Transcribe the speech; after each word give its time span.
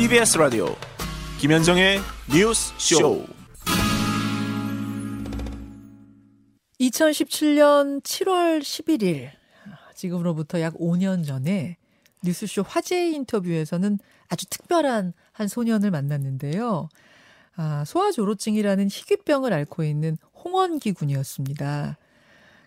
CBS 0.00 0.38
라디오 0.38 0.74
김현정의 1.38 1.98
뉴스 2.34 2.72
쇼. 2.78 3.26
2017년 6.80 8.00
7월 8.00 8.60
11일 8.60 9.28
지금으로부터 9.94 10.62
약 10.62 10.72
5년 10.78 11.26
전에 11.26 11.76
뉴스쇼 12.24 12.62
화제 12.62 13.10
인터뷰에서는 13.10 13.98
아주 14.30 14.46
특별한 14.46 15.12
한 15.32 15.48
소년을 15.48 15.90
만났는데요. 15.90 16.88
아, 17.56 17.84
소아조로증이라는 17.84 18.88
희귀병을 18.88 19.52
앓고 19.52 19.84
있는 19.84 20.16
홍원기 20.42 20.92
군이었습니다. 20.92 21.98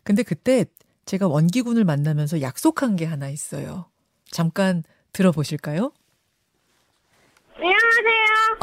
근데 0.04 0.22
그때 0.22 0.66
제가 1.06 1.28
원기 1.28 1.64
군을 1.64 1.84
만나면서 1.84 2.42
약속한 2.42 2.96
게 2.96 3.06
하나 3.06 3.28
있어요. 3.30 3.90
잠깐 4.30 4.84
들어보실까요? 5.14 5.94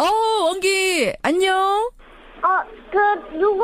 어, 0.00 0.44
원기, 0.44 1.12
안녕. 1.22 1.54
어, 1.56 2.48
그, 2.90 3.36
누구, 3.38 3.62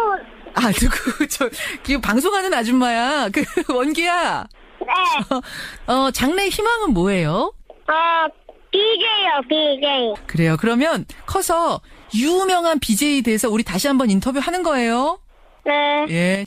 아, 0.54 0.70
누구, 0.72 1.26
저, 1.28 1.48
그 1.82 1.98
방송하는 1.98 2.52
아줌마야. 2.52 3.30
그, 3.30 3.42
원기야. 3.72 4.46
네. 4.80 5.92
어, 5.92 6.10
장래 6.10 6.48
희망은 6.48 6.92
뭐예요? 6.92 7.54
어, 7.70 8.28
BJ요, 8.70 9.48
BJ. 9.48 10.14
그래요. 10.26 10.56
그러면 10.60 11.06
커서 11.24 11.80
유명한 12.14 12.78
BJ 12.80 13.22
돼서 13.22 13.48
우리 13.48 13.62
다시 13.62 13.88
한번 13.88 14.10
인터뷰 14.10 14.38
하는 14.38 14.62
거예요. 14.62 15.18
네. 15.64 16.06
예. 16.10 16.44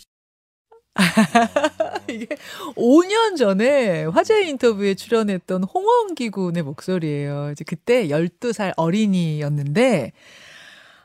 이게 2.09 2.27
5년 2.75 3.38
전에 3.38 4.05
화제 4.05 4.47
인터뷰에 4.47 4.95
출연했던 4.95 5.63
홍원기 5.63 6.30
군의 6.30 6.63
목소리예요. 6.63 7.52
이제 7.52 7.64
그때 7.64 8.08
12살 8.08 8.73
어린이였는데 8.75 10.11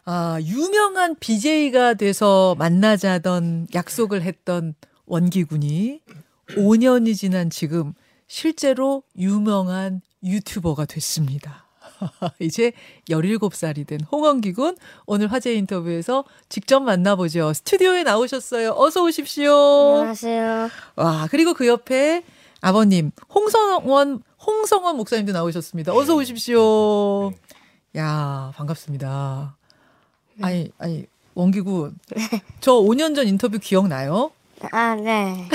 아, 0.07 0.39
유명한 0.43 1.17
BJ가 1.19 1.95
돼서 1.95 2.55
만나자던 2.59 3.69
약속을 3.75 4.23
했던 4.23 4.75
원기 5.07 5.45
군이 5.45 6.01
5년이 6.49 7.17
지난 7.17 7.49
지금 7.49 7.95
실제로 8.27 9.03
유명한 9.17 10.03
유튜버가 10.23 10.85
됐습니다. 10.87 11.64
이제 12.41 12.73
17살이 13.09 13.87
된 13.87 14.01
홍원기 14.11 14.53
군 14.53 14.77
오늘 15.07 15.31
화제 15.33 15.55
인터뷰에서 15.55 16.25
직접 16.49 16.81
만나보죠. 16.81 17.53
스튜디오에 17.53 18.03
나오셨어요. 18.03 18.75
어서 18.77 19.03
오십시오. 19.03 19.53
안녕하세요. 19.53 20.71
와, 20.97 21.29
그리고 21.31 21.55
그 21.55 21.67
옆에 21.67 22.23
아버님 22.61 23.11
홍성원 23.35 24.23
홍성원 24.45 24.97
목사님도 24.97 25.33
나오셨습니다. 25.33 25.95
어서 25.95 26.15
오십시오. 26.17 27.33
야, 27.97 28.53
반갑습니다. 28.57 29.57
아니, 30.43 30.71
아니, 30.79 31.07
원기 31.35 31.61
군. 31.61 31.97
저 32.61 32.73
5년 32.73 33.15
전 33.15 33.27
인터뷰 33.27 33.59
기억나요? 33.59 34.33
아, 34.73 34.95
네. 34.97 35.49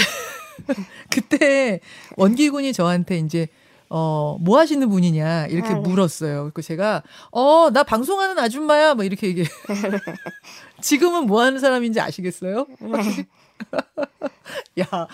그때 1.10 1.80
원기 2.16 2.50
군이 2.50 2.74
저한테 2.74 3.18
이제 3.20 3.48
어, 3.90 4.38
뭐 4.40 4.60
하시는 4.60 4.88
분이냐, 4.88 5.48
이렇게 5.48 5.70
아, 5.70 5.74
네. 5.74 5.80
물었어요. 5.80 6.52
그 6.54 6.62
제가, 6.62 7.02
어, 7.32 7.70
나 7.72 7.84
방송하는 7.84 8.38
아줌마야, 8.38 8.94
뭐 8.94 9.04
이렇게 9.04 9.28
얘기해. 9.28 9.48
지금은 10.82 11.26
뭐 11.26 11.42
하는 11.42 11.60
사람인지 11.60 12.00
아시겠어요? 12.00 12.68
네. 12.80 13.28
야, 14.82 15.08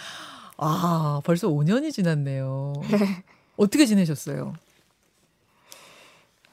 아, 0.58 1.22
벌써 1.24 1.48
5년이 1.48 1.94
지났네요. 1.94 2.74
어떻게 3.58 3.86
지내셨어요? 3.86 4.54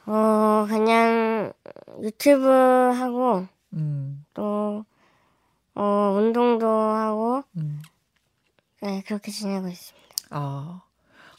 어, 0.06 0.67
그냥 0.69 1.53
유튜브 2.03 2.47
하고, 2.48 3.47
음, 3.72 4.25
또, 4.34 4.84
어, 5.75 6.15
운동도 6.16 6.66
하고, 6.69 7.43
음. 7.56 7.83
네, 8.81 9.03
그렇게 9.06 9.31
지내고 9.33 9.69
있습니다. 9.69 10.06
아, 10.31 10.83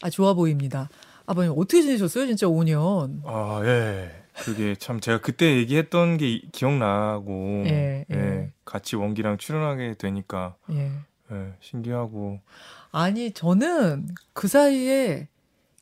아, 0.03 0.09
좋아 0.09 0.33
보입니다. 0.33 0.89
아버님, 1.25 1.53
어떻게 1.55 1.81
지내셨어요? 1.81 2.27
진짜 2.27 2.45
5년. 2.47 3.21
아, 3.25 3.61
예. 3.63 4.11
그게 4.43 4.75
참 4.75 4.99
제가 4.99 5.21
그때 5.21 5.55
얘기했던 5.57 6.17
게 6.17 6.29
이- 6.29 6.49
기억나고 6.51 7.63
예, 7.67 8.05
예, 8.11 8.15
예. 8.15 8.51
같이 8.65 8.95
원기랑 8.95 9.37
출연하게 9.37 9.93
되니까 9.99 10.55
예. 10.71 10.91
예, 11.31 11.53
신기하고 11.61 12.39
아니, 12.91 13.31
저는 13.31 14.07
그 14.33 14.47
사이에 14.47 15.29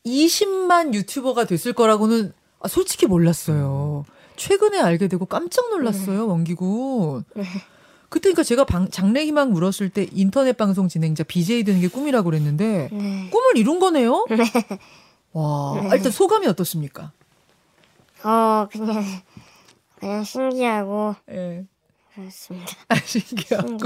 20만 0.05 0.93
유튜버가 0.93 1.45
됐을 1.45 1.73
거라고는 1.73 2.33
아, 2.59 2.67
솔직히 2.67 3.05
몰랐어요. 3.07 4.03
최근에 4.35 4.79
알게 4.79 5.07
되고 5.07 5.25
깜짝 5.25 5.69
놀랐어요, 5.69 6.27
원기군. 6.27 7.23
네. 7.35 7.43
그때 8.11 8.23
그러니까 8.23 8.44
제가 8.44 8.66
방, 8.66 8.89
장래 8.89 9.23
희망 9.23 9.51
물었을 9.53 9.89
때 9.89 10.05
인터넷 10.11 10.57
방송 10.57 10.89
진행자 10.89 11.23
BJ 11.23 11.63
되는 11.63 11.79
게 11.79 11.88
꿈이라고 11.88 12.25
그랬는데 12.25 12.89
네. 12.91 13.29
꿈을 13.29 13.55
이룬 13.55 13.79
거네요? 13.79 14.25
네. 14.29 14.38
와, 15.31 15.79
네. 15.81 15.89
아, 15.89 15.95
일단 15.95 16.11
소감이 16.11 16.45
어떻습니까? 16.45 17.13
어, 18.25 18.67
그냥, 18.69 19.01
그냥 19.95 20.23
신기하고, 20.25 21.16
예. 21.31 21.63
그렇습니다. 22.13 22.73
아, 22.89 22.95
신기하고. 22.95 23.67
신기, 23.69 23.85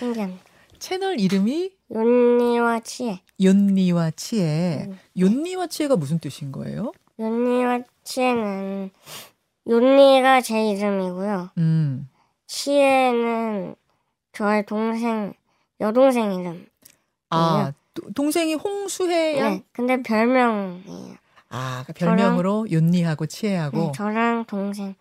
신기합니다. 0.00 0.44
채널 0.80 1.20
이름이 1.20 1.70
윤니와 1.94 2.80
치에. 2.80 3.20
연니와 3.40 4.10
치에. 4.16 4.88
음. 4.88 4.98
연니와 5.16 5.68
치에가 5.68 5.94
무슨 5.94 6.18
뜻인 6.18 6.50
거예요? 6.50 6.90
윤니와 7.20 7.82
치에는, 8.02 8.90
윤니가 9.68 10.40
제 10.40 10.70
이름이고요. 10.70 11.50
음. 11.58 12.09
치에는 12.50 13.76
저의 14.32 14.66
동생, 14.66 15.32
여동생 15.80 16.32
이름. 16.34 16.66
아, 17.30 17.72
도- 17.94 18.10
동생이 18.12 18.54
홍수혜 18.54 19.38
양? 19.38 19.50
네, 19.52 19.64
근데 19.72 20.02
별명이에요. 20.02 21.14
아, 21.50 21.84
그러니까 21.86 21.92
별명으로 21.92 22.66
연니하고 22.72 23.26
치에하고. 23.26 23.78
네, 23.78 23.92
저랑 23.94 24.46
동생 24.46 24.96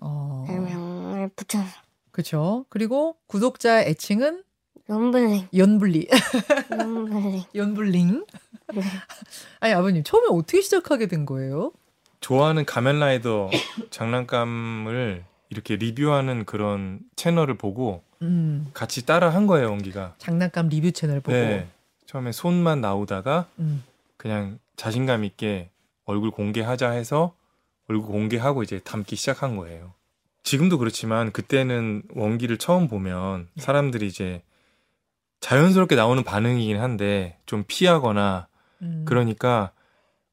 어. 0.00 0.44
별명을 0.46 1.30
붙여서 1.34 1.64
그렇죠. 2.12 2.66
그리고 2.68 3.16
구독자 3.26 3.82
애칭은 3.82 4.44
연블링, 4.88 5.48
연블리. 5.56 6.08
연블링. 6.70 7.42
연블링. 7.54 8.26
네. 8.74 8.80
아니, 9.58 9.72
아버님, 9.74 10.04
처음에 10.04 10.26
어떻게 10.30 10.60
시작하게 10.60 11.06
된 11.08 11.26
거예요? 11.26 11.72
좋아하는 12.20 12.64
가면라이더 12.64 13.50
장난감을 13.90 15.24
이렇게 15.52 15.76
리뷰하는 15.76 16.46
그런 16.46 17.00
채널을 17.14 17.58
보고 17.58 18.02
음. 18.22 18.68
같이 18.72 19.04
따라 19.04 19.28
한 19.28 19.46
거예요, 19.46 19.68
원기가. 19.68 20.14
장난감 20.16 20.68
리뷰 20.68 20.92
채널 20.92 21.20
보고. 21.20 21.36
네. 21.36 21.68
처음에 22.06 22.32
손만 22.32 22.80
나오다가 22.80 23.46
음. 23.58 23.84
그냥 24.16 24.58
자신감 24.76 25.24
있게 25.24 25.68
얼굴 26.06 26.30
공개하자 26.30 26.90
해서 26.90 27.34
얼굴 27.88 28.10
공개하고 28.10 28.62
이제 28.62 28.80
담기 28.82 29.14
시작한 29.14 29.56
거예요. 29.56 29.92
지금도 30.42 30.78
그렇지만 30.78 31.32
그때는 31.32 32.02
원기를 32.14 32.56
처음 32.56 32.88
보면 32.88 33.48
사람들이 33.56 34.06
이제 34.06 34.42
자연스럽게 35.40 35.96
나오는 35.96 36.22
반응이긴 36.24 36.78
한데 36.80 37.36
좀 37.44 37.64
피하거나 37.66 38.46
음. 38.80 39.04
그러니까 39.06 39.72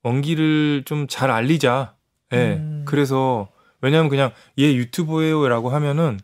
원기를 0.03 0.83
좀 0.85 1.07
잘 1.07 1.29
알리자. 1.29 1.95
예. 2.31 2.55
음. 2.55 2.85
그래서 2.87 3.49
왜냐면 3.81 4.09
그냥 4.09 4.31
얘 4.59 4.73
유튜버예요라고 4.75 5.69
하면은 5.69 6.19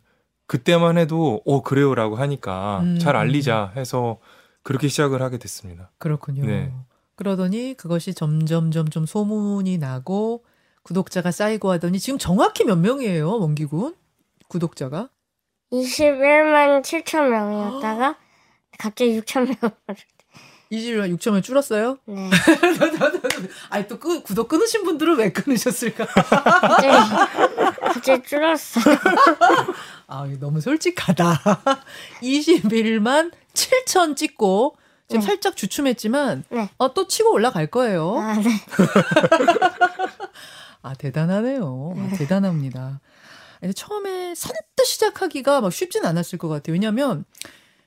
그때만 0.48 0.98
해도 0.98 1.42
어 1.46 1.62
그래요라고 1.62 2.16
하니까 2.16 2.82
음. 2.82 3.00
잘 3.00 3.16
알리자 3.16 3.74
해서 3.76 4.20
그렇게 4.64 4.88
시작을 4.88 5.22
하게 5.22 5.38
됐습니다. 5.38 5.92
그렇군요. 5.98 6.46
네. 6.46 6.74
그러더니 7.16 7.76
그것이 7.76 8.14
점점 8.14 8.72
점점 8.72 9.06
소문이 9.06 9.78
나고 9.78 10.44
구독자가 10.84 11.32
쌓이고 11.32 11.72
하더니 11.72 12.00
지금 12.00 12.20
정확히 12.20 12.64
몇 12.64 12.78
명이에요, 12.78 13.40
원기군? 13.40 13.96
구독자가? 14.48 15.10
21만 15.72 16.82
7천 16.84 17.30
명이었다가 17.30 18.18
갑자기 18.78 19.20
6천 19.20 19.48
명. 19.48 19.72
20만 20.76 21.18
6천을 21.18 21.44
줄었어요? 21.44 21.98
네. 22.06 22.30
아니 23.70 23.88
또 23.88 24.00
끄, 24.00 24.22
구독 24.22 24.48
끊으신 24.48 24.84
분들은 24.84 25.18
왜 25.18 25.32
끊으셨을까? 25.32 26.06
갑자기, 26.06 26.88
갑자기 27.82 28.28
줄었어. 28.28 28.80
아, 30.08 30.28
너무 30.40 30.62
솔직하다. 30.62 31.42
21만 32.22 33.32
7천 33.54 34.16
찍고 34.16 34.78
지금 35.08 35.22
네. 35.22 35.26
살짝 35.26 35.56
주춤했지만 35.56 36.44
네. 36.50 36.70
어, 36.78 36.94
또 36.94 37.08
치고 37.08 37.32
올라갈 37.32 37.68
거예요. 37.68 38.18
아, 38.18 38.34
네. 38.36 38.50
아, 40.82 40.94
대단하네요. 40.96 41.94
아, 41.98 42.16
대단합니다. 42.18 43.00
근데 43.60 43.74
처음에 43.74 44.36
선뜻 44.36 44.86
시작하기가 44.86 45.62
막 45.62 45.74
쉽진 45.74 46.06
않았을 46.06 46.38
것 46.38 46.48
같아요. 46.48 46.74
왜냐면 46.74 47.26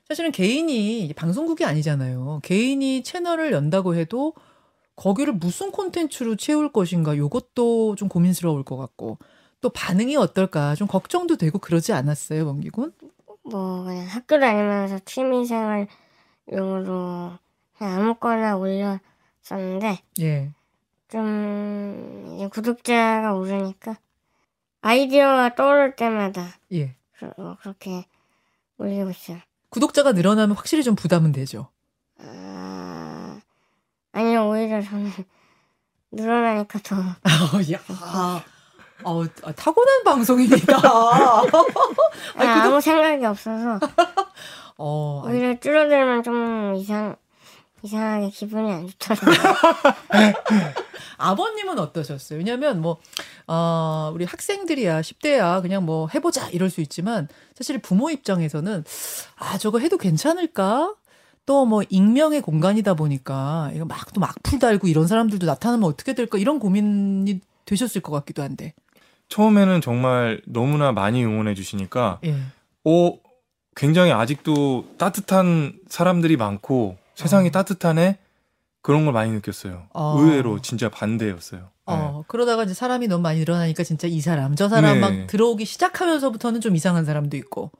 사실은 0.09 0.31
개인이 0.31 1.13
방송국이 1.15 1.63
아니잖아요. 1.65 2.39
개인이 2.41 3.03
채널을 3.03 3.51
연다고 3.51 3.93
해도 3.93 4.33
거기를 4.95 5.33
무슨 5.33 5.71
콘텐츠로 5.71 6.35
채울 6.35 6.71
것인가 6.71 7.15
요것도 7.15 7.93
좀 7.95 8.09
고민스러울 8.09 8.63
것 8.63 8.75
같고 8.75 9.19
또 9.61 9.69
반응이 9.69 10.15
어떨까 10.15 10.73
좀 10.73 10.87
걱정도 10.87 11.37
되고 11.37 11.59
그러지 11.59 11.93
않았어요 11.93 12.47
원기군? 12.47 12.91
뭐 13.43 13.83
그냥 13.83 14.07
학교 14.07 14.39
다니면서 14.39 14.97
취미생활용으로 15.05 15.87
그냥 17.77 18.01
아무거나 18.01 18.57
올렸었는데 18.57 19.99
예. 20.21 20.51
좀 21.07 22.33
이제 22.35 22.47
구독자가 22.47 23.35
오르니까 23.35 23.99
아이디어가 24.81 25.53
떠오를 25.53 25.95
때마다 25.95 26.57
예. 26.73 26.95
그, 27.11 27.27
어, 27.37 27.57
그렇게 27.61 28.05
올리고 28.79 29.11
있어요. 29.11 29.37
구독자가 29.69 30.11
늘어나면 30.13 30.55
확실히 30.55 30.83
좀 30.83 30.95
부담은 30.95 31.31
되죠. 31.31 31.69
아, 32.19 33.39
아니요 34.11 34.49
오히려 34.49 34.81
저는 34.81 35.11
늘어나니까 36.11 36.79
더 36.83 36.95
어, 36.95 37.71
야. 37.71 37.79
어, 39.03 39.23
아, 39.43 39.51
타고난 39.53 40.03
방송입니다. 40.03 40.75
아니, 42.35 42.49
아, 42.49 42.63
아무 42.65 42.81
생각이 42.81 43.23
없어서 43.25 43.79
어, 44.77 45.23
아니, 45.25 45.37
오히려 45.37 45.59
줄어들면 45.59 46.23
좀 46.23 46.75
이상 46.75 47.15
이상하게 47.81 48.29
기분이 48.29 48.71
안 48.71 48.87
좋더라고요. 48.87 49.53
아버님은 51.19 51.77
어떠셨어요? 51.79 52.37
왜냐면 52.39 52.81
뭐, 52.81 52.97
어, 53.47 54.11
우리 54.13 54.25
학생들이야, 54.25 55.01
10대야, 55.01 55.61
그냥 55.61 55.85
뭐 55.85 56.07
해보자 56.13 56.49
이럴 56.49 56.69
수 56.69 56.81
있지만 56.81 57.27
사실 57.55 57.77
부모 57.79 58.09
입장에서는 58.09 58.83
아, 59.37 59.57
저거 59.57 59.79
해도 59.79 59.97
괜찮을까? 59.97 60.95
또 61.45 61.65
뭐 61.65 61.81
익명의 61.89 62.41
공간이다 62.41 62.93
보니까 62.93 63.71
이거 63.73 63.83
막 63.85 64.13
또 64.13 64.19
막풀 64.21 64.59
달고 64.59 64.87
이런 64.87 65.07
사람들도 65.07 65.45
나타나면 65.47 65.87
어떻게 65.89 66.13
될까? 66.13 66.37
이런 66.37 66.59
고민이 66.59 67.41
되셨을 67.65 68.01
것 68.01 68.11
같기도 68.11 68.43
한데. 68.43 68.73
처음에는 69.29 69.81
정말 69.81 70.41
너무나 70.45 70.91
많이 70.91 71.23
응원해 71.25 71.53
주시니까 71.55 72.19
예. 72.25 72.35
오 72.83 73.17
굉장히 73.75 74.11
아직도 74.11 74.85
따뜻한 74.97 75.73
사람들이 75.87 76.37
많고 76.37 76.97
세상이 77.15 77.47
어. 77.49 77.51
따뜻하네 77.51 78.17
그런 78.81 79.05
걸 79.05 79.13
많이 79.13 79.31
느꼈어요. 79.31 79.87
어. 79.93 80.15
의외로 80.19 80.61
진짜 80.61 80.89
반대였어요. 80.89 81.61
네. 81.61 81.67
어, 81.85 82.23
그러다가 82.27 82.63
이제 82.63 82.73
사람이 82.73 83.07
너무 83.07 83.23
많이 83.23 83.39
늘어나니까 83.39 83.83
진짜 83.83 84.07
이 84.07 84.21
사람, 84.21 84.55
저 84.55 84.69
사람 84.69 84.95
네. 84.95 84.99
막 84.99 85.27
들어오기 85.27 85.65
시작하면서부터는 85.65 86.61
좀 86.61 86.75
이상한 86.75 87.03
사람도 87.03 87.35
있고, 87.37 87.71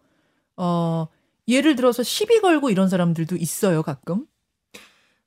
어, 0.57 1.07
예를 1.47 1.75
들어서 1.75 2.03
시비 2.03 2.41
걸고 2.41 2.69
이런 2.69 2.89
사람들도 2.89 3.35
있어요, 3.37 3.83
가끔. 3.83 4.25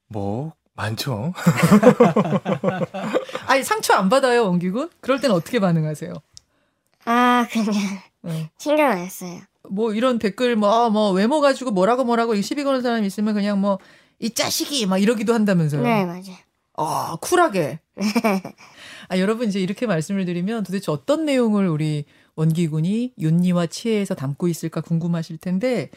뭐 0.09 0.53
많죠. 0.75 1.33
아니, 3.47 3.63
상처 3.63 3.95
안 3.95 4.09
받아요, 4.09 4.45
원기군? 4.45 4.91
그럴 5.01 5.21
땐 5.21 5.31
어떻게 5.31 5.61
반응하세요? 5.61 6.13
아 7.05 7.47
그냥 7.51 7.73
네. 8.23 8.51
신경 8.59 8.91
안 8.91 9.09
썼어요. 9.09 9.41
뭐 9.71 9.93
이런 9.93 10.19
댓글 10.19 10.57
뭐, 10.57 10.71
아, 10.71 10.89
뭐 10.89 11.13
외모 11.13 11.41
가지고 11.41 11.71
뭐라고 11.71 12.05
뭐라고 12.05 12.35
이 12.35 12.43
시비 12.43 12.65
거는 12.65 12.83
사람 12.83 13.05
있으면 13.05 13.35
그냥 13.35 13.61
뭐, 13.61 13.79
이 14.23 14.31
자식이 14.31 14.87
막 14.87 14.99
이러기도 14.99 15.35
한다면서요. 15.35 15.83
네 15.83 16.07
맞아요. 16.07 16.37
아, 16.75 17.17
쿨하게. 17.21 17.81
아, 19.09 19.19
여러분 19.19 19.49
이제 19.49 19.61
이렇게 19.61 19.87
말씀을 19.87 20.25
드리면 20.25 20.63
도대체 20.63 20.91
어떤 20.93 21.25
내용을 21.27 21.69
우리 21.69 22.05
원기군이 22.37 23.15
윤니와 23.19 23.67
치에에서 23.67 24.15
담고 24.15 24.49
있을까 24.49 24.81
궁금하실 24.81 25.39
텐데 25.39 25.91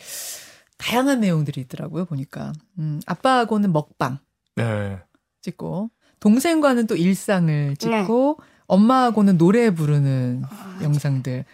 다양한 0.77 1.21
내용들이 1.21 1.61
있더라고요, 1.61 2.05
보니까. 2.05 2.51
음, 2.79 2.99
아빠하고는 3.05 3.71
먹방 3.71 4.17
네. 4.55 4.97
찍고 5.43 5.91
동생과는 6.19 6.87
또 6.87 6.95
일상을 6.95 7.77
찍고 7.77 8.39
엄마하고는 8.65 9.37
노래 9.37 9.69
부르는 9.69 10.43
영상들. 10.81 11.45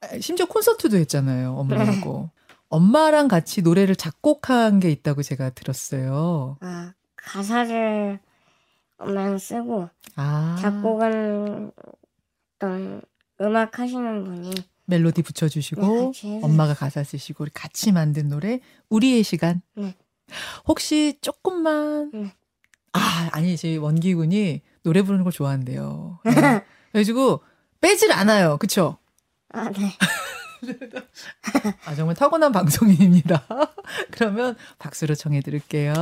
아, 0.00 0.18
심지어 0.20 0.46
콘서트도 0.46 0.96
했잖아요, 0.96 1.54
어머니하고. 1.54 2.30
엄마랑 2.68 3.28
같이 3.28 3.62
노래를 3.62 3.96
작곡한 3.96 4.80
게 4.80 4.90
있다고 4.90 5.22
제가 5.22 5.50
들었어요. 5.50 6.56
아 6.60 6.92
가사를 7.16 8.18
엄마랑 8.98 9.38
쓰고 9.38 9.88
아. 10.16 10.56
작곡은 10.60 11.72
어떤 12.56 13.02
음악 13.40 13.78
하시는 13.78 14.24
분이 14.24 14.50
멜로디 14.86 15.22
네, 15.22 15.22
붙여주시고 15.22 16.08
해주세요. 16.08 16.40
엄마가 16.42 16.74
가사 16.74 17.04
쓰시고 17.04 17.44
우리 17.44 17.50
같이 17.52 17.92
만든 17.92 18.28
노래 18.28 18.60
우리의 18.88 19.22
시간. 19.22 19.62
네. 19.74 19.94
혹시 20.66 21.18
조금만 21.20 22.10
네. 22.12 22.32
아 22.92 23.28
아니지 23.32 23.76
원기 23.76 24.14
군이 24.14 24.62
노래 24.82 25.02
부르는 25.02 25.24
걸 25.24 25.32
좋아한대요. 25.32 26.20
네. 26.24 26.64
그래가지고 26.92 27.42
빼질 27.80 28.12
않아요. 28.12 28.56
그쵸? 28.58 28.98
아 29.52 29.70
네. 29.70 29.92
아 31.86 31.94
정말 31.94 32.14
타고난 32.14 32.52
방송인입니다. 32.52 33.44
그러면 34.10 34.56
박수로 34.78 35.14
청해 35.14 35.40
드릴게요. 35.40 35.94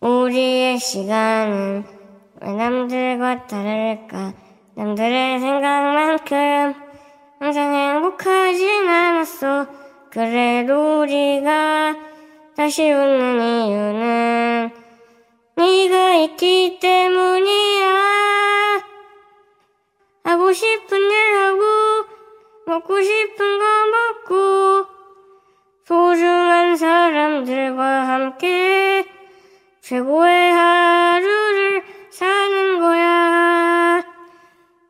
우리의 0.00 0.78
시간은 0.78 1.84
왜 2.40 2.52
남들과 2.52 3.46
다를까? 3.46 4.34
남들의 4.76 5.40
생각만큼 5.40 6.74
항상 7.40 7.74
행복하진 7.74 8.88
않았어. 8.88 9.66
그래도 10.10 11.00
우리가 11.02 11.94
다시 12.56 12.90
웃는 12.90 13.66
이유는 13.66 14.70
네가 15.56 16.14
있기 16.16 16.78
때문이야. 16.80 18.03
싶은 20.54 20.98
일 20.98 21.34
하고 21.34 22.06
먹고 22.66 23.02
싶은 23.02 23.58
거 23.58 23.64
먹고 23.86 24.86
소중한 25.84 26.76
사람들과 26.76 28.08
함께 28.08 29.06
최고의 29.82 30.52
하루를 30.52 31.84
사는 32.10 32.80
거야. 32.80 34.02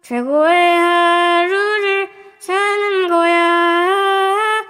최고의 0.02 0.78
하루를 0.78 2.08
사는 2.38 3.08
거야. 3.08 4.64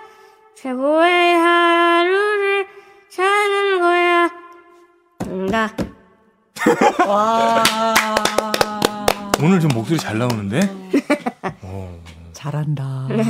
최고의 0.54 1.36
하루를 1.36 2.66
사는 3.10 3.80
거야. 3.80 4.30
나. 5.50 5.70
와 7.06 7.93
오늘 9.44 9.60
좀 9.60 9.70
목소리 9.74 9.98
잘 9.98 10.16
나오는데. 10.16 10.60
어. 11.60 12.00
잘한다. 12.32 13.08
네. 13.10 13.22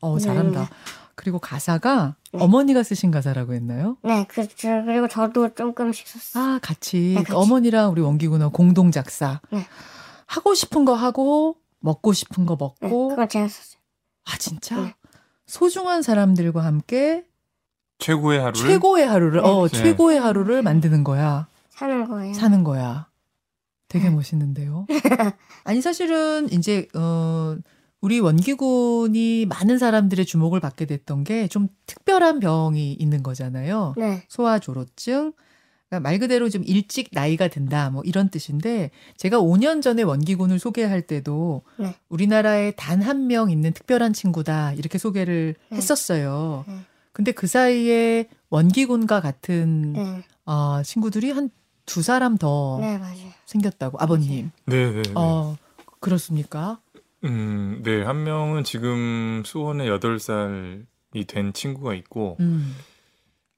어 0.00 0.18
잘한다. 0.18 0.70
그리고 1.14 1.38
가사가 1.38 2.16
어머니가 2.32 2.82
쓰신 2.82 3.10
가사라고 3.10 3.52
했나요? 3.52 3.98
네, 4.02 4.24
그, 4.26 4.48
저, 4.56 4.82
그리고 4.84 5.06
저도 5.06 5.54
조금씩 5.54 6.08
썼어요. 6.08 6.42
아, 6.54 6.58
같이. 6.62 7.14
네, 7.16 7.22
그 7.22 7.28
같이. 7.28 7.32
어머니랑 7.36 7.90
우리 7.92 8.00
원기군하고 8.00 8.52
공동 8.52 8.90
작사. 8.90 9.40
네. 9.50 9.66
하고 10.26 10.54
싶은 10.54 10.84
거 10.86 10.94
하고, 10.94 11.56
먹고 11.80 12.14
싶은 12.14 12.46
거 12.46 12.56
네, 12.80 12.88
먹고. 12.88 13.08
그건 13.10 13.28
제가 13.28 13.46
썼어요. 13.46 13.80
아, 14.24 14.36
진짜? 14.38 14.80
네. 14.80 14.94
소중한 15.46 16.02
사람들과 16.02 16.64
함께 16.64 17.24
최고의 17.98 18.40
하루를 18.40 18.68
최고의 18.68 19.06
하루를, 19.06 19.40
어, 19.44 19.68
네. 19.68 19.78
최고의 19.78 20.18
하루를 20.20 20.62
만드는 20.62 21.04
거야. 21.04 21.46
사는 21.68 22.08
거예요. 22.08 22.34
사는 22.34 22.64
거야. 22.64 23.08
되게 23.94 24.08
네. 24.08 24.14
멋있는데요. 24.14 24.86
아니, 25.64 25.80
사실은 25.80 26.50
이제, 26.52 26.86
어, 26.94 27.56
우리 28.00 28.20
원기군이 28.20 29.46
많은 29.46 29.78
사람들의 29.78 30.26
주목을 30.26 30.60
받게 30.60 30.84
됐던 30.86 31.24
게 31.24 31.48
좀 31.48 31.68
특별한 31.86 32.40
병이 32.40 32.92
있는 32.94 33.22
거잖아요. 33.22 33.94
네. 33.96 34.22
소아조로증. 34.28 35.32
그러니까 35.88 36.00
말 36.08 36.18
그대로 36.18 36.48
좀 36.50 36.62
일찍 36.66 37.08
나이가 37.12 37.48
든다 37.48 37.90
뭐 37.90 38.02
이런 38.04 38.28
뜻인데 38.30 38.90
제가 39.16 39.38
5년 39.38 39.80
전에 39.80 40.02
원기군을 40.02 40.58
소개할 40.58 41.02
때도 41.02 41.62
네. 41.78 41.94
우리나라에 42.08 42.72
단 42.72 43.00
한 43.02 43.26
명 43.26 43.50
있는 43.50 43.72
특별한 43.72 44.12
친구다 44.12 44.72
이렇게 44.72 44.98
소개를 44.98 45.54
네. 45.70 45.76
했었어요. 45.76 46.64
네. 46.66 46.74
근데 47.12 47.32
그 47.32 47.46
사이에 47.46 48.28
원기군과 48.50 49.20
같은 49.20 49.92
네. 49.92 50.22
어, 50.46 50.82
친구들이 50.82 51.30
한 51.30 51.48
두 51.86 52.02
사람 52.02 52.36
더 52.38 52.78
네, 52.80 52.98
맞아요. 52.98 53.30
생겼다고 53.46 53.98
아버님. 54.00 54.50
네, 54.66 54.90
네, 54.90 55.02
네. 55.02 55.12
어 55.14 55.56
그렇습니까? 56.00 56.78
음, 57.24 57.80
네. 57.82 58.02
한 58.02 58.24
명은 58.24 58.64
지금 58.64 59.42
수원에 59.44 59.86
8살이 59.86 61.26
된 61.26 61.52
친구가 61.52 61.94
있고 61.94 62.36
음. 62.40 62.74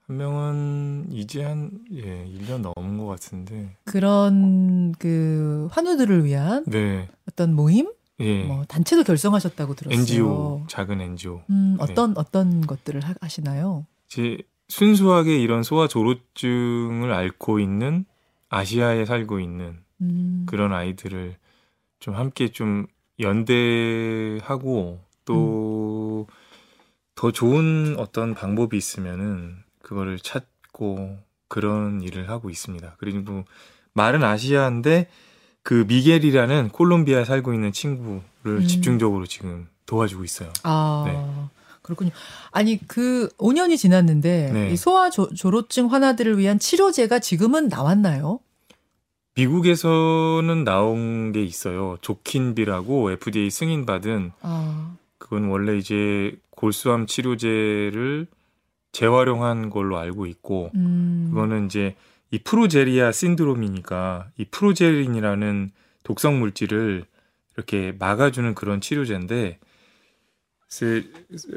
한 0.06 0.16
명은 0.18 1.06
이제 1.10 1.42
한 1.42 1.70
예, 1.92 2.24
1년 2.26 2.60
넘은 2.60 2.98
것 2.98 3.06
같은데. 3.06 3.74
그런 3.84 4.92
그 4.98 5.68
환우들을 5.72 6.24
위한 6.24 6.64
네. 6.66 7.08
어떤 7.28 7.54
모임, 7.54 7.88
예. 8.20 8.44
뭐 8.44 8.64
단체도 8.66 9.02
결성하셨다고 9.02 9.74
들었어요. 9.74 9.98
NGO 9.98 10.64
작은 10.68 11.00
NGO. 11.00 11.42
음, 11.50 11.76
네. 11.78 11.82
어떤 11.82 12.16
어떤 12.16 12.60
것들을 12.66 13.00
하, 13.00 13.14
하시나요? 13.20 13.84
제 14.08 14.38
순수하게 14.68 15.38
이런 15.40 15.64
소아 15.64 15.88
조로증을 15.88 17.12
앓고 17.12 17.58
있는 17.58 18.04
아시아에 18.48 19.04
살고 19.04 19.40
있는 19.40 19.78
음. 20.00 20.44
그런 20.46 20.72
아이들을 20.72 21.36
좀 22.00 22.14
함께 22.14 22.48
좀 22.48 22.86
연대하고 23.18 25.00
또더 25.24 26.26
좋은 27.32 27.96
어떤 27.98 28.34
방법이 28.34 28.76
있으면은 28.76 29.56
그거를 29.82 30.18
찾고 30.18 31.18
그런 31.48 32.02
일을 32.02 32.28
하고 32.28 32.50
있습니다. 32.50 32.96
그리고 32.98 33.44
말은 33.94 34.22
아시아인데 34.22 35.08
그 35.62 35.84
미겔이라는 35.88 36.68
콜롬비아에 36.68 37.24
살고 37.24 37.54
있는 37.54 37.72
친구를 37.72 38.22
음. 38.44 38.66
집중적으로 38.66 39.26
지금 39.26 39.68
도와주고 39.86 40.24
있어요. 40.24 40.52
아. 40.62 41.04
네. 41.06 41.55
그렇군요. 41.86 42.10
아니 42.50 42.80
그 42.88 43.28
5년이 43.38 43.78
지났는데 43.78 44.50
네. 44.52 44.70
이 44.72 44.76
소아 44.76 45.10
조, 45.10 45.32
조로증 45.32 45.92
환아들을 45.92 46.36
위한 46.36 46.58
치료제가 46.58 47.20
지금은 47.20 47.68
나왔나요? 47.68 48.40
미국에서는 49.36 50.64
나온 50.64 51.30
게 51.30 51.44
있어요. 51.44 51.96
조킨비라고 52.00 53.12
FDA 53.12 53.50
승인받은 53.50 54.32
아. 54.42 54.96
그건 55.18 55.44
원래 55.44 55.76
이제 55.76 56.36
골수암 56.50 57.06
치료제를 57.06 58.26
재활용한 58.90 59.70
걸로 59.70 59.98
알고 59.98 60.26
있고 60.26 60.70
음. 60.74 61.28
그거는 61.30 61.66
이제 61.66 61.94
이 62.32 62.38
프로제리아 62.40 63.12
신드롬이니까 63.12 64.30
이 64.38 64.46
프로제린이라는 64.46 65.70
독성 66.02 66.40
물질을 66.40 67.04
이렇게 67.54 67.94
막아주는 67.96 68.54
그런 68.54 68.80
치료제인데 68.80 69.58
글쎄, 70.68 71.04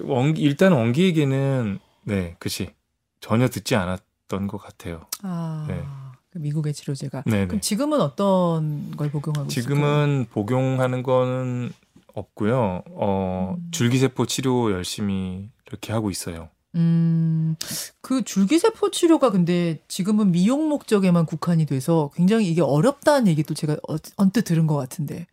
원기, 0.03 0.41
일단 0.41 0.71
원기에게는 0.73 1.79
네, 2.03 2.35
그치 2.39 2.73
전혀 3.21 3.47
듣지 3.49 3.75
않았던 3.75 4.47
것 4.47 4.57
같아요. 4.57 5.05
아. 5.23 5.65
네. 5.67 5.83
그 6.31 6.37
미국의 6.37 6.73
치료제가. 6.73 7.23
네네. 7.25 7.47
그럼 7.47 7.59
지금은 7.61 8.01
어떤 8.01 8.91
걸 8.95 9.09
복용하고 9.09 9.47
있을까요? 9.49 9.63
지금은 9.63 10.25
복용하는 10.31 11.01
거는 11.01 11.71
없고요. 12.13 12.83
어, 12.91 13.55
음. 13.57 13.71
줄기세포 13.71 14.27
치료 14.27 14.71
열심히 14.71 15.49
이렇게 15.67 15.91
하고 15.91 16.11
있어요. 16.11 16.49
음, 16.75 17.55
그 18.01 18.21
줄기세포 18.23 18.91
치료가 18.91 19.31
근데 19.31 19.81
지금은 19.87 20.31
미용 20.31 20.69
목적에만 20.69 21.25
국한이 21.25 21.65
돼서 21.65 22.11
굉장히 22.13 22.47
이게 22.47 22.61
어렵다는 22.61 23.25
얘기도 23.27 23.55
제가 23.55 23.73
어- 23.89 23.95
언뜻 24.17 24.43
들은 24.43 24.67
것 24.67 24.75
같은데. 24.75 25.25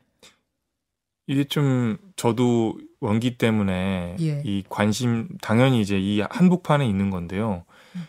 이게 1.26 1.44
좀 1.44 1.98
저도 2.16 2.78
원기 3.00 3.38
때문에 3.38 4.16
예. 4.20 4.42
이 4.44 4.64
관심 4.68 5.28
당연히 5.40 5.80
이제 5.80 5.98
이 5.98 6.20
한복판에 6.20 6.86
있는 6.86 7.10
건데요. 7.10 7.64
음. 7.94 8.06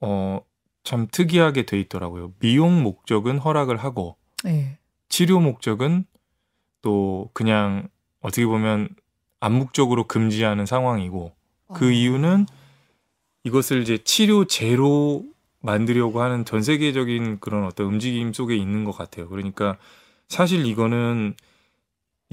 어, 0.00 0.40
참 0.84 1.06
특이하게 1.10 1.64
돼 1.64 1.80
있더라고요. 1.80 2.32
미용 2.38 2.82
목적은 2.82 3.38
허락을 3.38 3.76
하고 3.76 4.16
예. 4.46 4.78
치료 5.08 5.40
목적은 5.40 6.04
또 6.82 7.30
그냥 7.32 7.88
어떻게 8.20 8.46
보면 8.46 8.88
암묵적으로 9.40 10.06
금지하는 10.06 10.66
상황이고 10.66 11.32
그 11.74 11.88
어. 11.88 11.90
이유는 11.90 12.46
이것을 13.44 13.82
이제 13.82 13.98
치료제로 13.98 15.24
만들려고 15.60 16.20
하는 16.20 16.44
전 16.44 16.62
세계적인 16.62 17.40
그런 17.40 17.64
어떤 17.64 17.86
움직임 17.86 18.32
속에 18.32 18.56
있는 18.56 18.84
것 18.84 18.92
같아요. 18.92 19.28
그러니까 19.28 19.78
사실 20.28 20.66
이거는 20.66 21.34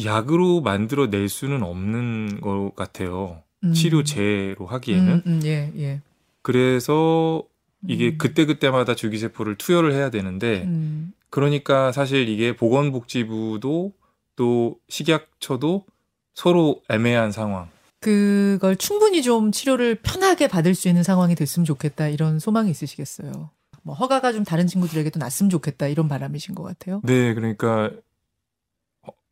약으로 0.03 0.61
만들어낼 0.61 1.29
수는 1.29 1.63
없는 1.63 2.41
것 2.41 2.71
같아요. 2.75 3.43
음. 3.63 3.73
치료제로 3.73 4.65
하기에는. 4.65 5.13
음, 5.13 5.21
음, 5.25 5.41
예, 5.43 5.71
예. 5.77 6.01
그래서 6.41 7.43
이게 7.87 8.09
음. 8.09 8.17
그때그때마다 8.17 8.95
줄기세포를 8.95 9.55
투여를 9.57 9.93
해야 9.93 10.09
되는데 10.09 10.63
음. 10.63 11.13
그러니까 11.29 11.91
사실 11.91 12.27
이게 12.27 12.55
보건복지부도 12.55 13.93
또 14.35 14.75
식약처도 14.89 15.85
서로 16.33 16.81
애매한 16.89 17.31
상황. 17.31 17.69
그걸 17.99 18.77
충분히 18.77 19.21
좀 19.21 19.51
치료를 19.51 19.95
편하게 19.95 20.47
받을 20.47 20.73
수 20.73 20.87
있는 20.87 21.03
상황이 21.03 21.35
됐으면 21.35 21.65
좋겠다 21.65 22.07
이런 22.07 22.39
소망이 22.39 22.71
있으시겠어요. 22.71 23.49
뭐 23.83 23.95
허가가 23.95 24.31
좀 24.31 24.43
다른 24.43 24.67
친구들에게도 24.67 25.19
났으면 25.19 25.49
좋겠다 25.49 25.87
이런 25.87 26.07
바람이신 26.07 26.55
것 26.55 26.63
같아요. 26.63 27.01
네, 27.03 27.33
그러니까 27.33 27.85
어, 27.85 27.91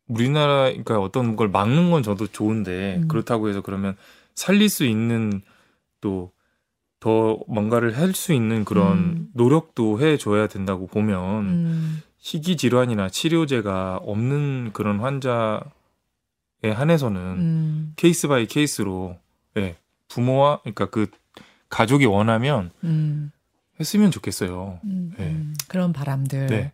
우리나라 0.08 0.64
그러니까 0.64 1.00
어떤 1.00 1.36
걸 1.36 1.48
막는 1.48 1.90
건 1.90 2.02
저도 2.02 2.26
좋은데 2.26 3.00
음. 3.02 3.08
그렇다고 3.08 3.48
해서 3.48 3.60
그러면 3.60 3.96
살릴 4.34 4.68
수 4.68 4.84
있는 4.84 5.42
또 6.00 6.32
더 7.00 7.38
뭔가를 7.46 7.96
할 7.96 8.12
수 8.14 8.32
있는 8.32 8.64
그런 8.64 8.98
음. 8.98 9.28
노력도 9.34 10.00
해줘야 10.00 10.48
된다고 10.48 10.86
보면 10.86 11.44
음. 11.46 12.02
희귀 12.18 12.56
질환이나 12.56 13.08
치료제가 13.08 14.00
없는 14.02 14.70
그런 14.72 14.98
환자에 14.98 15.60
한해서는 16.64 17.20
음. 17.20 17.92
case 17.96 18.26
by 18.26 18.46
case로 18.46 19.16
예, 19.56 19.76
부모와 20.08 20.60
그러니까 20.62 20.86
그 20.86 21.06
가족이 21.68 22.06
원하면 22.06 22.72
음. 22.82 23.30
했으면 23.78 24.10
좋겠어요. 24.10 24.80
음, 24.82 25.12
네. 25.16 25.26
음, 25.26 25.54
그런 25.68 25.92
바람들. 25.92 26.46
네. 26.46 26.72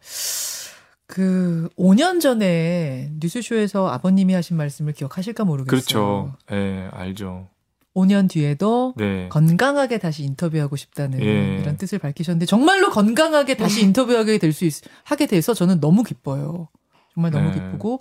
그 1.06 1.68
5년 1.76 2.20
전에 2.20 3.10
뉴스쇼에서 3.20 3.88
아버님이 3.88 4.32
하신 4.34 4.56
말씀을 4.56 4.92
기억하실까 4.92 5.44
모르겠어요. 5.44 5.70
그렇죠. 5.70 6.36
예, 6.52 6.88
알죠. 6.92 7.48
5년 7.94 8.28
뒤에도 8.28 8.94
네. 8.96 9.28
건강하게 9.28 9.98
다시 9.98 10.24
인터뷰하고 10.24 10.74
싶다는 10.76 11.20
예. 11.22 11.58
이런 11.60 11.76
뜻을 11.76 11.98
밝히셨는데 12.00 12.46
정말로 12.46 12.90
건강하게 12.90 13.56
다시 13.56 13.82
인터뷰하게 13.82 14.38
될 14.38 14.52
수 14.52 14.64
하게 15.04 15.26
돼서 15.26 15.54
저는 15.54 15.80
너무 15.80 16.02
기뻐요. 16.02 16.68
정말 17.14 17.30
너무 17.30 17.50
네. 17.50 17.54
기쁘고 17.54 18.00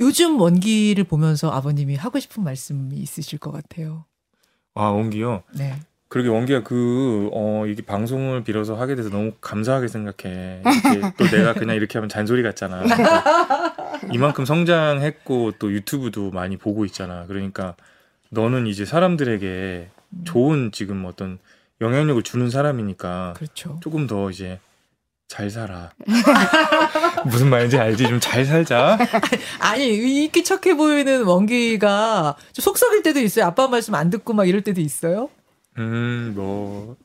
요즘 0.00 0.40
원기를 0.40 1.04
보면서 1.04 1.50
아버님이 1.50 1.96
하고 1.96 2.18
싶은 2.18 2.42
말씀이 2.44 2.94
있으실 2.96 3.38
것 3.38 3.50
같아요. 3.52 4.04
아, 4.74 4.86
원기요. 4.88 5.42
네. 5.54 5.78
그러게 6.10 6.28
원기야 6.28 6.64
그 6.64 7.30
어, 7.32 7.64
이게 7.68 7.82
방송을 7.82 8.42
빌어서 8.42 8.74
하게 8.74 8.96
돼서 8.96 9.10
너무 9.10 9.30
감사하게 9.40 9.86
생각해. 9.86 10.62
또 11.16 11.24
내가 11.26 11.54
그냥 11.54 11.76
이렇게 11.76 11.98
하면 11.98 12.08
잔소리 12.08 12.42
같잖아. 12.42 12.82
이만큼 14.12 14.44
성장했고 14.44 15.52
또 15.60 15.72
유튜브도 15.72 16.32
많이 16.32 16.56
보고 16.56 16.84
있잖아. 16.84 17.26
그러니까 17.28 17.76
너는 18.30 18.66
이제 18.66 18.84
사람들에게 18.84 19.88
좋은 20.24 20.72
지금 20.72 21.04
어떤 21.04 21.38
영향력을 21.80 22.20
주는 22.24 22.50
사람이니까 22.50 23.34
그렇죠. 23.36 23.78
조금 23.80 24.08
더 24.08 24.30
이제 24.30 24.58
잘 25.28 25.48
살아. 25.48 25.90
무슨 27.24 27.50
말인지 27.50 27.78
알지? 27.78 28.08
좀 28.08 28.18
잘 28.18 28.44
살자. 28.44 28.98
아니 29.60 29.94
인기 30.24 30.42
착해 30.42 30.74
보이는 30.74 31.22
원기가 31.22 32.34
좀 32.52 32.62
속썩일 32.64 33.04
때도 33.04 33.20
있어요. 33.20 33.44
아빠 33.46 33.68
말씀 33.68 33.94
안 33.94 34.10
듣고 34.10 34.32
막 34.32 34.48
이럴 34.48 34.62
때도 34.62 34.80
있어요. 34.80 35.28
음, 35.80 36.32
뭐 36.36 36.96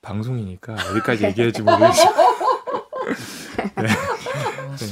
방송이니까 0.00 0.74
어디까지 0.74 1.24
얘기할지 1.24 1.62
모르겠어. 1.62 2.12
네. 3.76 3.86
네. 3.86 4.86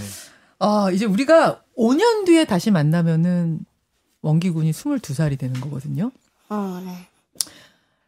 아 0.60 0.90
이제 0.92 1.04
우리가 1.04 1.62
5년 1.76 2.26
뒤에 2.26 2.44
다시 2.44 2.70
만나면은 2.70 3.60
원기 4.22 4.50
군이 4.50 4.70
22살이 4.70 5.38
되는 5.38 5.60
거거든요. 5.60 6.12
어, 6.48 6.82
네. 6.84 7.08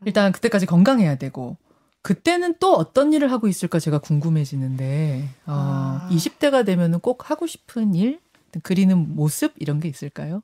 일단 0.05 0.31
그때까지 0.33 0.67
건강해야 0.67 1.17
되고 1.17 1.57
그때는 2.03 2.57
또 2.61 2.75
어떤 2.75 3.13
일을 3.13 3.33
하고 3.33 3.49
있을까 3.49 3.79
제가 3.79 3.99
궁금해지는데 3.99 5.29
어, 5.47 5.53
아. 5.53 6.09
20대가 6.11 6.65
되면은 6.65 7.01
꼭 7.01 7.31
하고 7.31 7.47
싶은 7.47 7.95
일, 7.95 8.21
그리는 8.63 9.15
모습 9.15 9.55
이런 9.59 9.81
게 9.81 9.89
있을까요? 9.89 10.43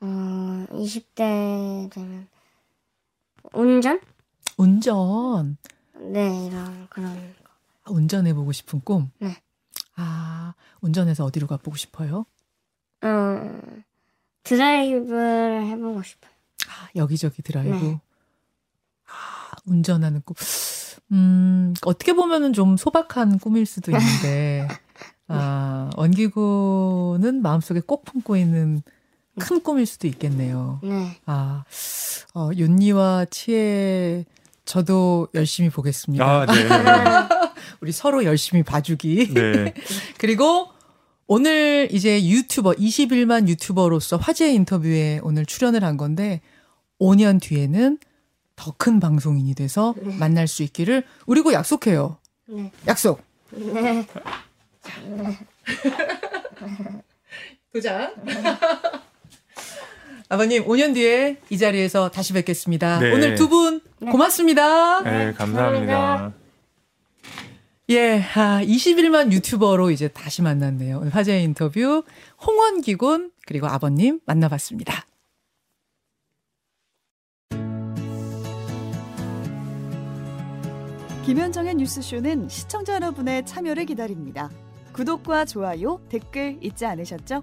어, 0.00 0.66
20대 0.70 1.90
되면 1.90 2.28
운전? 3.52 4.00
운전, 4.56 5.56
네, 6.00 6.46
이런 6.46 6.86
그런 6.88 7.34
아, 7.84 7.90
운전해 7.90 8.34
보고 8.34 8.52
싶은 8.52 8.80
꿈. 8.82 9.10
네. 9.18 9.36
아 9.96 10.54
운전해서 10.80 11.24
어디로 11.24 11.46
가 11.46 11.56
보고 11.56 11.76
싶어요? 11.76 12.26
어, 13.02 13.60
드라이브를 14.42 15.66
해보고 15.66 16.02
싶어요. 16.02 16.30
아, 16.68 16.88
여기저기 16.96 17.42
드라이브. 17.42 17.74
네. 17.84 18.00
아, 19.06 19.56
운전하는 19.66 20.22
꿈. 20.24 20.34
음, 21.12 21.74
어떻게 21.84 22.12
보면은 22.12 22.52
좀 22.52 22.76
소박한 22.76 23.38
꿈일 23.38 23.66
수도 23.66 23.92
있는데, 23.92 24.66
아, 25.28 25.90
원기구는 25.96 27.42
마음속에 27.42 27.80
꼭 27.80 28.04
품고 28.04 28.36
있는 28.36 28.82
큰 29.38 29.60
꿈일 29.62 29.86
수도 29.86 30.06
있겠네요. 30.08 30.80
네. 30.82 31.18
아, 31.26 31.64
어, 32.34 32.50
윤니와 32.54 33.26
치에 33.30 34.24
저도 34.64 35.28
열심히 35.34 35.70
보겠습니다. 35.70 36.24
아, 36.24 36.46
네. 36.46 36.52
우리 37.80 37.92
서로 37.92 38.24
열심히 38.24 38.62
봐주기. 38.62 39.34
네. 39.34 39.74
그리고 40.18 40.68
오늘 41.26 41.88
이제 41.92 42.24
유튜버 42.24 42.72
21만 42.72 43.48
유튜버로서 43.48 44.16
화제 44.16 44.52
인터뷰에 44.52 45.20
오늘 45.22 45.44
출연을 45.46 45.84
한 45.84 45.96
건데 45.96 46.40
5년 47.00 47.40
뒤에는 47.40 47.98
더 48.56 48.72
큰 48.78 49.00
방송인이 49.00 49.54
돼서 49.54 49.94
만날 50.18 50.48
수 50.48 50.62
있기를 50.62 51.04
우리 51.26 51.42
고 51.42 51.52
약속해요. 51.52 52.16
네. 52.46 52.72
약속. 52.86 53.20
네. 53.50 54.06
도장. 57.72 58.14
아버님 60.28 60.64
5년 60.64 60.94
뒤에 60.94 61.38
이 61.50 61.58
자리에서 61.58 62.10
다시 62.10 62.32
뵙겠습니다. 62.32 62.98
네. 62.98 63.12
오늘 63.12 63.34
두 63.36 63.48
분 63.48 63.80
고맙습니다. 64.10 65.02
네, 65.02 65.32
감사합니다. 65.32 65.96
감사합니다. 65.96 66.32
예, 67.90 68.20
아, 68.34 68.60
21만 68.64 69.30
유튜버로 69.32 69.92
이제 69.92 70.08
다시 70.08 70.42
만났네요. 70.42 70.98
오늘 70.98 71.14
화제 71.14 71.40
인터뷰 71.40 72.02
홍원기군 72.44 73.30
그리고 73.46 73.68
아버님 73.68 74.18
만나봤습니다. 74.26 75.06
김현정의 81.24 81.74
뉴스쇼는 81.74 82.48
시청자 82.48 82.94
여러분의 82.94 83.44
참여를 83.46 83.86
기다립니다. 83.86 84.50
구독과 84.92 85.44
좋아요, 85.44 86.00
댓글 86.08 86.58
잊지 86.62 86.86
않으셨죠? 86.86 87.42